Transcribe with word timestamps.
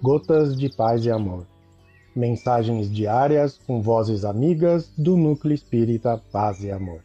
Gotas 0.00 0.56
de 0.56 0.68
Paz 0.68 1.04
e 1.04 1.10
Amor. 1.10 1.44
Mensagens 2.14 2.88
diárias 2.88 3.58
com 3.66 3.82
vozes 3.82 4.24
amigas 4.24 4.92
do 4.96 5.16
Núcleo 5.16 5.52
Espírita 5.52 6.22
Paz 6.30 6.62
e 6.62 6.70
Amor. 6.70 7.02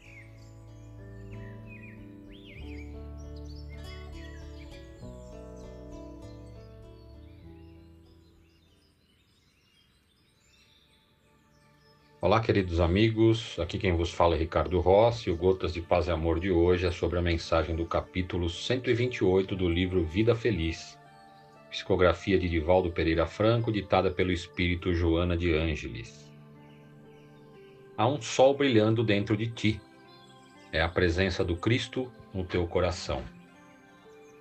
Olá, 12.21 12.39
queridos 12.39 12.79
amigos. 12.79 13.57
Aqui 13.59 13.79
quem 13.79 13.97
vos 13.97 14.13
fala 14.13 14.35
é 14.35 14.37
Ricardo 14.37 14.79
Rossi. 14.79 15.31
O 15.31 15.35
Gotas 15.35 15.73
de 15.73 15.81
Paz 15.81 16.05
e 16.05 16.11
Amor 16.11 16.39
de 16.39 16.51
hoje 16.51 16.85
é 16.85 16.91
sobre 16.91 17.17
a 17.17 17.23
mensagem 17.23 17.75
do 17.75 17.87
capítulo 17.87 18.51
128 18.51 19.55
do 19.55 19.67
livro 19.67 20.05
Vida 20.05 20.35
Feliz, 20.35 20.95
psicografia 21.73 22.39
de 22.39 22.47
Divaldo 22.47 22.89
Pereira 22.89 23.25
Franco, 23.25 23.71
ditada 23.71 24.09
pelo 24.09 24.31
espírito 24.31 24.93
Joana 24.93 25.35
de 25.35 25.53
Ângeles. 25.53 26.31
Há 27.97 28.07
um 28.07 28.21
sol 28.21 28.55
brilhando 28.55 29.03
dentro 29.03 29.35
de 29.35 29.47
ti. 29.47 29.81
É 30.71 30.81
a 30.81 30.87
presença 30.87 31.43
do 31.43 31.57
Cristo 31.57 32.09
no 32.33 32.45
teu 32.45 32.65
coração. 32.65 33.21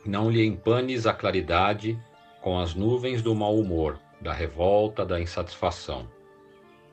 Não 0.06 0.30
lhe 0.30 0.44
empanes 0.44 1.06
a 1.06 1.12
claridade 1.12 1.98
com 2.40 2.58
as 2.58 2.74
nuvens 2.74 3.20
do 3.20 3.34
mau 3.34 3.58
humor, 3.58 3.98
da 4.20 4.32
revolta, 4.32 5.04
da 5.04 5.20
insatisfação 5.20 6.08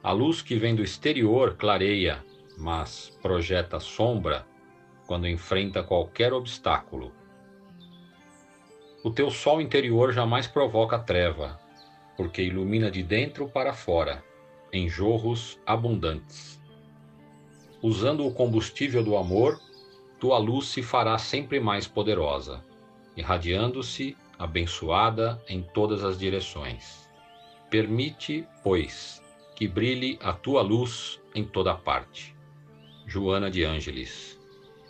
a 0.01 0.11
luz 0.11 0.41
que 0.41 0.55
vem 0.55 0.75
do 0.75 0.83
exterior 0.83 1.55
clareia, 1.55 2.23
mas 2.57 3.09
projeta 3.21 3.79
sombra 3.79 4.45
quando 5.05 5.27
enfrenta 5.27 5.83
qualquer 5.83 6.31
obstáculo. 6.31 7.11
O 9.01 9.09
teu 9.09 9.31
sol 9.31 9.61
interior 9.61 10.11
jamais 10.11 10.45
provoca 10.45 10.99
treva, 10.99 11.57
porque 12.17 12.41
ilumina 12.41 12.91
de 12.91 13.01
dentro 13.01 13.47
para 13.47 13.73
fora, 13.73 14.21
em 14.73 14.89
jorros 14.89 15.57
abundantes. 15.65 16.59
Usando 17.81 18.27
o 18.27 18.33
combustível 18.33 19.01
do 19.01 19.15
amor, 19.15 19.57
tua 20.19 20.37
luz 20.37 20.67
se 20.67 20.83
fará 20.83 21.17
sempre 21.17 21.61
mais 21.61 21.87
poderosa, 21.87 22.61
irradiando-se, 23.15 24.17
abençoada 24.37 25.41
em 25.47 25.61
todas 25.61 26.03
as 26.03 26.19
direções. 26.19 27.09
Permite, 27.69 28.45
pois, 28.61 29.23
que 29.55 29.65
brilhe 29.65 30.19
a 30.21 30.33
tua 30.33 30.61
luz 30.61 31.21
em 31.33 31.45
toda 31.45 31.73
parte. 31.73 32.35
Joana 33.05 33.49
de 33.49 33.63
Ângeles. 33.63 34.37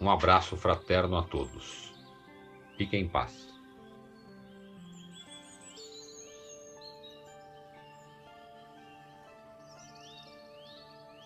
Um 0.01 0.09
abraço 0.09 0.57
fraterno 0.57 1.15
a 1.15 1.21
todos. 1.21 1.93
Fiquem 2.75 3.01
em 3.01 3.07
paz. 3.07 3.48